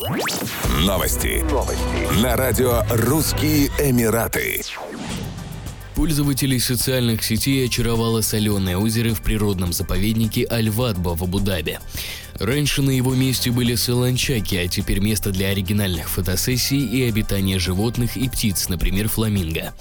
[0.00, 1.42] Новости.
[1.50, 2.22] Новости.
[2.22, 4.62] На радио «Русские Эмираты».
[5.96, 11.80] Пользователей социальных сетей очаровало соленое озеро в природном заповеднике Аль-Вадба в Абу-Даби.
[12.34, 18.16] Раньше на его месте были солончаки, а теперь место для оригинальных фотосессий и обитания животных
[18.16, 19.74] и птиц, например, фламинго.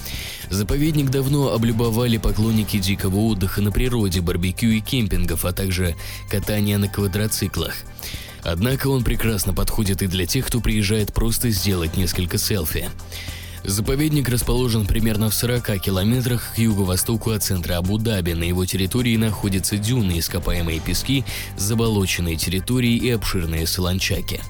[0.49, 5.95] Заповедник давно облюбовали поклонники дикого отдыха на природе, барбекю и кемпингов, а также
[6.27, 7.75] катания на квадроциклах.
[8.43, 12.89] Однако он прекрасно подходит и для тех, кто приезжает просто сделать несколько селфи.
[13.63, 18.31] Заповедник расположен примерно в 40 километрах к юго-востоку от центра Абу-Даби.
[18.31, 21.25] На его территории находятся дюны, ископаемые пески,
[21.57, 24.41] заболоченные территории и обширные солончаки.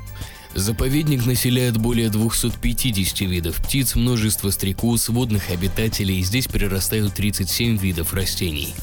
[0.54, 8.74] Заповедник населяет более 250 видов птиц, множество стрекоз, водных обитателей, здесь прирастают 37 видов растений.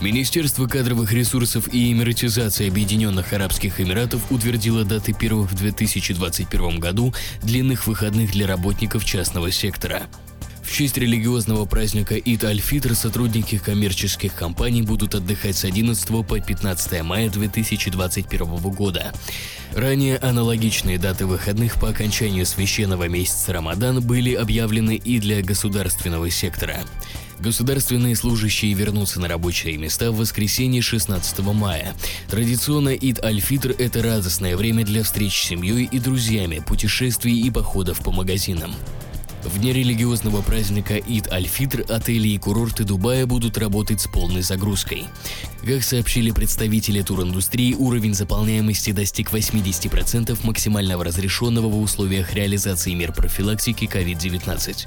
[0.00, 7.86] Министерство кадровых ресурсов и эмиратизации Объединенных Арабских Эмиратов утвердило даты первых в 2021 году длинных
[7.86, 10.04] выходных для работников частного сектора.
[10.70, 17.02] В честь религиозного праздника Ид Аль-Фитр сотрудники коммерческих компаний будут отдыхать с 11 по 15
[17.02, 19.12] мая 2021 года.
[19.74, 26.78] Ранее аналогичные даты выходных по окончанию священного месяца Рамадан были объявлены и для государственного сектора.
[27.40, 31.94] Государственные служащие вернутся на рабочие места в воскресенье 16 мая.
[32.30, 37.98] Традиционно Ид Аль-Фитр– это радостное время для встреч с семьей и друзьями, путешествий и походов
[38.04, 38.72] по магазинам.
[39.44, 45.06] В дни религиозного праздника Ид Аль-Фитр отели и курорты Дубая будут работать с полной загрузкой.
[45.64, 53.86] Как сообщили представители туриндустрии, уровень заполняемости достиг 80% максимального разрешенного в условиях реализации мер профилактики
[53.86, 54.86] COVID-19.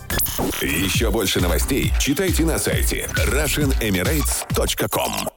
[0.61, 5.32] Еще больше новостей читайте на сайте RussianEmirates.com